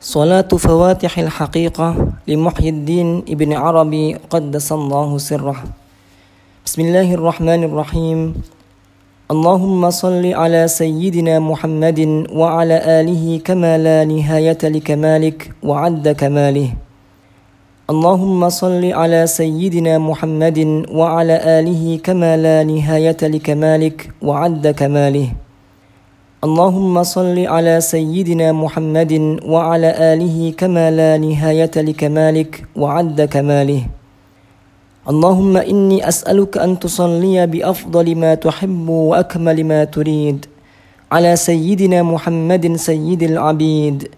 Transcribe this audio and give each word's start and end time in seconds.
صلاة 0.00 0.46
فواتح 0.46 1.18
الحقيقة 1.18 2.08
لمحي 2.28 2.68
الدين 2.68 3.22
ابن 3.28 3.52
عربي 3.52 4.14
قدس 4.30 4.72
الله 4.72 5.18
سره. 5.18 5.56
بسم 6.66 6.80
الله 6.82 7.14
الرحمن 7.14 7.64
الرحيم. 7.64 8.18
اللهم 9.30 9.90
صل 9.90 10.22
على 10.22 10.68
سيدنا 10.68 11.38
محمد 11.42 12.30
وعلى 12.30 12.76
آله 13.00 13.40
كما 13.44 13.78
لا 13.78 14.04
نهاية 14.04 14.62
لكمالك 14.62 15.50
وعد 15.66 16.08
كماله. 16.08 16.70
اللهم 17.90 18.48
صل 18.48 18.84
على 18.92 19.26
سيدنا 19.26 19.98
محمد 19.98 20.86
وعلى 20.94 21.36
آله 21.58 21.98
كما 22.06 22.36
لا 22.36 22.62
نهاية 22.62 23.18
لكمالك 23.22 24.10
وعد 24.22 24.68
كماله. 24.68 25.28
اللهم 26.38 27.02
صل 27.02 27.34
على 27.46 27.80
سيدنا 27.80 28.52
محمد 28.52 29.42
وعلى 29.42 29.90
آله 30.14 30.54
كما 30.56 30.90
لا 30.90 31.18
نهاية 31.18 31.70
لكمالك 31.76 32.64
وعد 32.76 33.22
كماله. 33.22 33.82
اللهم 35.08 35.56
إني 35.56 36.08
أسألك 36.08 36.58
أن 36.58 36.78
تصلي 36.78 37.46
بأفضل 37.46 38.14
ما 38.16 38.34
تحب 38.34 38.88
وأكمل 38.88 39.64
ما 39.64 39.84
تريد 39.84 40.46
على 41.12 41.36
سيدنا 41.36 42.02
محمد 42.02 42.76
سيد 42.76 43.22
العبيد 43.22 44.08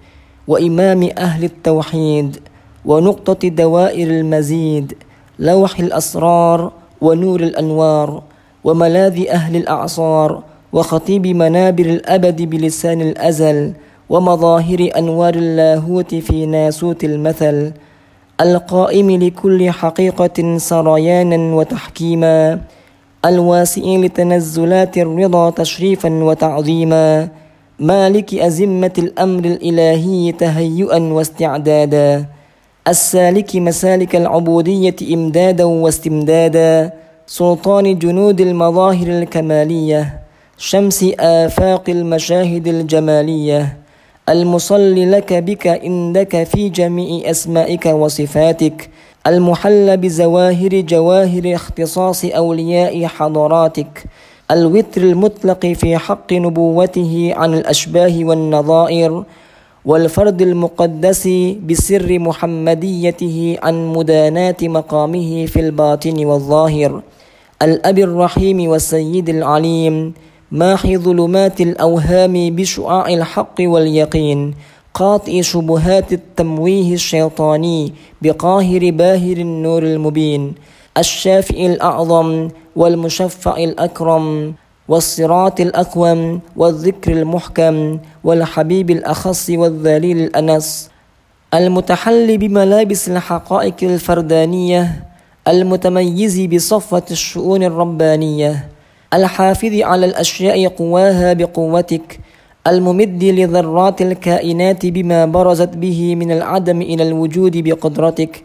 وإمام 0.48 1.08
أهل 1.18 1.44
التوحيد 1.44 2.36
ونقطة 2.84 3.48
دوائر 3.48 4.08
المزيد 4.10 4.92
لوح 5.38 5.78
الأسرار 5.78 6.72
ونور 7.00 7.40
الأنوار 7.40 8.22
وملاذ 8.64 9.26
أهل 9.28 9.56
الأعصار 9.56 10.49
وخطيب 10.72 11.26
منابر 11.26 11.84
الأبد 11.84 12.42
بلسان 12.42 13.00
الأزل 13.00 13.72
ومظاهر 14.08 14.90
أنوار 14.98 15.34
اللاهوت 15.34 16.14
في 16.14 16.46
ناسوت 16.46 17.04
المثل 17.04 17.72
القائم 18.40 19.10
لكل 19.10 19.70
حقيقة 19.70 20.58
سريانا 20.58 21.54
وتحكيما 21.56 22.60
الواسع 23.24 23.82
لتنزلات 23.82 24.98
الرضا 24.98 25.50
تشريفا 25.50 26.08
وتعظيما 26.24 27.28
مالك 27.78 28.34
أزمة 28.34 28.92
الأمر 28.98 29.44
الإلهي 29.44 30.32
تهيئا 30.32 30.98
واستعدادا 30.98 32.26
السالك 32.88 33.56
مسالك 33.56 34.16
العبودية 34.16 34.96
إمدادا 35.14 35.64
واستمدادا 35.64 36.92
سلطان 37.26 37.98
جنود 37.98 38.40
المظاهر 38.40 39.06
الكمالية 39.06 40.19
شمس 40.62 41.06
آفاق 41.20 41.90
المشاهد 41.90 42.68
الجمالية. 42.68 43.78
المصل 44.28 45.10
لك 45.12 45.32
بك 45.32 45.66
عندك 45.66 46.44
في 46.44 46.68
جميع 46.68 47.30
أسمائك 47.30 47.86
وصفاتك. 47.86 48.90
المحل 49.26 49.96
بزواهر 49.96 50.80
جواهر 50.80 51.54
اختصاص 51.54 52.24
أولياء 52.24 53.06
حضراتك. 53.06 54.04
الوتر 54.50 55.02
المطلق 55.02 55.66
في 55.66 55.98
حق 55.98 56.32
نبوته 56.32 57.32
عن 57.36 57.54
الأشباه 57.54 58.24
والنظائر. 58.24 59.24
والفرد 59.84 60.42
المقدس 60.42 61.28
بسر 61.68 62.18
محمديته 62.18 63.56
عن 63.62 63.86
مدانات 63.86 64.64
مقامه 64.64 65.46
في 65.46 65.60
الباطن 65.60 66.24
والظاهر. 66.24 67.02
الأب 67.62 67.98
الرحيم 67.98 68.68
والسيد 68.68 69.28
العليم. 69.28 70.14
ماحي 70.52 70.96
ظلمات 70.96 71.60
الأوهام 71.60 72.32
بشعاع 72.56 73.08
الحق 73.08 73.54
واليقين. 73.60 74.54
قاطع 74.94 75.40
شبهات 75.40 76.12
التمويه 76.12 76.94
الشيطاني 76.94 77.92
بقاهر 78.22 78.90
باهر 78.90 79.36
النور 79.36 79.82
المبين. 79.82 80.54
الشافع 80.98 81.54
الأعظم 81.54 82.48
والمشفع 82.76 83.56
الأكرم 83.56 84.54
والصراط 84.88 85.60
الأقوم 85.60 86.40
والذكر 86.56 87.12
المحكم 87.12 87.98
والحبيب 88.24 88.90
الأخص 88.90 89.50
والذليل 89.50 90.18
الأنس. 90.18 90.90
المتحل 91.54 92.38
بملابس 92.38 93.08
الحقائق 93.08 93.76
الفردانية. 93.82 95.04
المتميز 95.48 96.40
بصفة 96.40 97.04
الشؤون 97.10 97.62
الربانية. 97.62 98.68
الحافظ 99.14 99.74
على 99.74 100.06
الأشياء 100.06 100.68
قواها 100.68 101.32
بقوتك 101.32 102.20
الممد 102.66 103.24
لذرات 103.24 104.02
الكائنات 104.02 104.86
بما 104.86 105.26
برزت 105.26 105.76
به 105.76 106.14
من 106.14 106.32
العدم 106.32 106.82
إلى 106.82 107.02
الوجود 107.08 107.56
بقدرتك. 107.56 108.44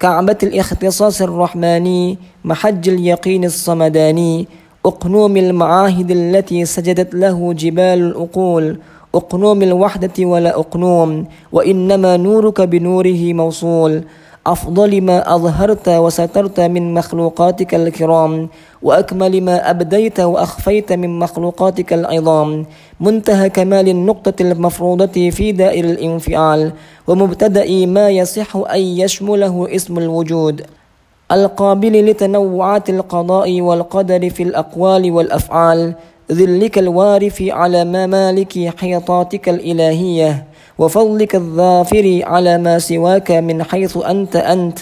كعبة 0.00 0.38
الاختصاص 0.42 1.22
الرحماني 1.22 2.18
محج 2.44 2.88
اليقين 2.88 3.44
الصمداني 3.44 4.46
أقنوم 4.86 5.36
المعاهد 5.36 6.10
التي 6.10 6.64
سجدت 6.64 7.14
له 7.14 7.52
جبال 7.52 7.98
الأقول 7.98 8.78
أقنوم 9.14 9.62
الوحدة 9.62 10.24
ولا 10.24 10.58
أقنوم 10.58 11.26
وإنما 11.52 12.16
نورك 12.16 12.60
بنوره 12.60 13.32
موصول. 13.32 14.02
أفضل 14.46 15.00
ما 15.00 15.34
أظهرت 15.34 15.88
وسترت 15.88 16.60
من 16.60 16.94
مخلوقاتك 16.94 17.74
الكرام 17.74 18.48
وأكمل 18.82 19.40
ما 19.40 19.70
أبديت 19.70 20.20
وأخفيت 20.20 20.92
من 20.92 21.18
مخلوقاتك 21.18 21.92
العظام. 21.92 22.66
منتهى 23.00 23.50
كمال 23.50 23.88
النقطة 23.88 24.34
المفروضة 24.40 25.30
في 25.30 25.52
دائر 25.52 25.84
الانفعال 25.84 26.72
ومبتدأ 27.06 27.86
ما 27.86 28.10
يصح 28.10 28.56
أن 28.56 28.80
يشمله 28.80 29.68
اسم 29.74 29.98
الوجود. 29.98 30.66
القابل 31.32 32.10
لتنوعات 32.10 32.90
القضاء 32.90 33.60
والقدر 33.60 34.30
في 34.30 34.42
الأقوال 34.42 35.10
والأفعال. 35.12 35.94
ذلك 36.32 36.78
الوارف 36.78 37.42
على 37.42 37.84
ممالك 37.84 38.78
حيطاتك 38.78 39.48
الإلهية 39.48 40.44
وفضلك 40.78 41.34
الظافر 41.34 42.20
على 42.24 42.58
ما 42.58 42.78
سواك 42.78 43.30
من 43.30 43.62
حيث 43.62 43.96
أنت 43.96 44.36
أنت 44.36 44.78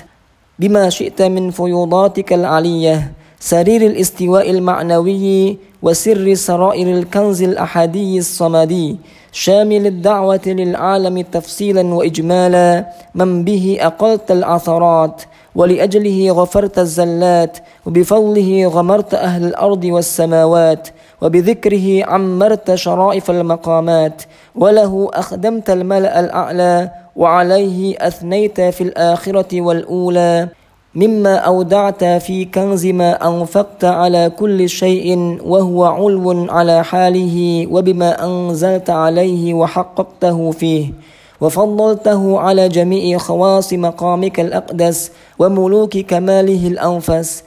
بما 0.59 0.91
شئت 0.91 1.23
من 1.23 1.51
فيوضاتك 1.51 2.33
العلية 2.33 3.13
سرير 3.41 3.83
الاستواء 3.87 4.51
المعنوي 4.51 5.59
وسر 5.83 6.35
سرائر 6.35 6.99
الكنز 6.99 7.43
الأحدي 7.43 8.19
الصمدي 8.19 8.97
شامل 9.33 9.87
الدعوة 9.87 10.41
للعالم 10.47 11.21
تفصيلا 11.21 11.95
وإجمالا 11.95 12.87
من 13.15 13.45
به 13.45 13.79
أقلت 13.81 14.31
العثرات 14.31 15.23
ولأجله 15.55 16.31
غفرت 16.33 16.79
الزلات 16.79 17.59
وبفضله 17.87 18.67
غمرت 18.67 19.15
أهل 19.15 19.45
الأرض 19.45 19.85
والسماوات 19.85 20.89
وبذكره 21.23 22.05
عمرت 22.05 22.75
شرائف 22.75 23.31
المقامات 23.31 24.23
وله 24.55 25.11
أخدمت 25.13 25.71
الملأ 25.71 26.21
الأعلى 26.21 26.91
وعليه 27.17 27.97
أثنيت 28.01 28.61
في 28.61 28.81
الآخرة 28.81 29.61
والأولى 29.61 30.49
مما 30.95 31.37
أودعت 31.37 32.05
في 32.05 32.45
كنز 32.45 32.87
ما 32.87 33.29
أنفقت 33.29 33.85
على 33.85 34.31
كل 34.39 34.69
شيء 34.69 35.39
وهو 35.45 35.85
علو 35.85 36.47
على 36.51 36.85
حاله 36.85 37.67
وبما 37.71 38.25
أنزلت 38.25 38.91
عليه 38.91 39.55
وحققته 39.55 40.51
فيه 40.51 40.93
وفضلته 41.41 42.41
على 42.41 42.69
جميع 42.69 43.19
خواص 43.19 43.73
مقامك 43.73 44.41
الأقدس 44.41 45.13
وملوك 45.39 45.99
كماله 45.99 46.67
الأنفس 46.69 47.45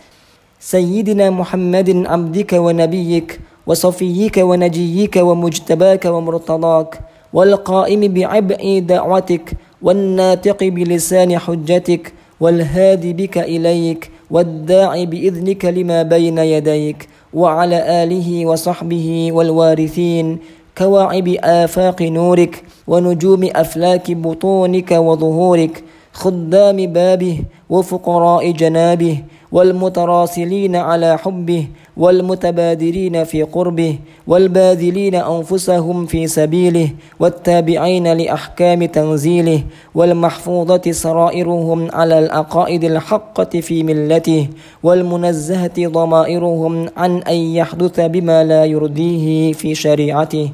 سيدنا 0.60 1.30
محمد 1.30 2.04
عبدك 2.08 2.54
ونبيك 2.54 3.40
وصفيك 3.72 4.38
ونجيك 4.38 5.16
ومجتباك 5.16 6.06
ومرتضاك 6.06 7.00
والقائم 7.34 8.14
بعبء 8.14 8.84
دعوتك 8.88 9.52
والناطق 9.82 10.60
بلسان 10.64 11.40
حجتك 11.40 12.14
والهادي 12.40 13.14
بك 13.14 13.38
إليك 13.38 14.12
والداعي 14.32 15.06
بإذنك 15.06 15.66
لما 15.66 16.04
بين 16.04 16.38
يديك 16.38 17.08
وعلى 17.34 18.04
آله 18.04 18.46
وصحبه 18.46 19.30
والوارثين 19.32 20.38
كواعب 20.78 21.28
آفاق 21.44 22.02
نورك 22.02 22.64
ونجوم 22.88 23.50
أفلاك 23.56 24.12
بطونك 24.12 24.92
وظهورك 24.92 25.84
خدام 26.14 26.78
بابه 26.94 27.40
وفقراء 27.70 28.52
جنابه 28.52 29.18
والمتراسلين 29.52 30.76
على 30.76 31.18
حبه 31.18 31.68
والمتبادرين 31.98 33.24
في 33.24 33.44
قربه 33.44 33.96
والباذلين 34.28 35.16
أنفسهم 35.16 36.06
في 36.06 36.28
سبيله 36.28 36.90
والتابعين 37.20 38.08
لأحكام 38.14 38.86
تنزيله 38.86 39.64
والمحفوظة 39.96 40.92
سرائرهم 40.92 41.92
على 41.94 42.20
العقائد 42.20 42.84
الحقة 42.84 43.60
في 43.60 43.84
ملته 43.84 44.48
والمنزهة 44.84 45.88
ضمائرهم 45.88 46.90
عن 46.98 47.18
أن 47.18 47.36
يحدث 47.36 48.00
بما 48.00 48.44
لا 48.44 48.66
يرضيه 48.66 49.54
في 49.54 49.76
شريعته 49.76 50.52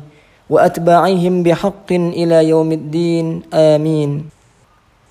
وأتباعهم 0.49 1.43
بحق 1.43 1.91
إلى 1.91 2.49
يوم 2.49 2.71
الدين. 2.71 3.41
آمين. 3.53 4.36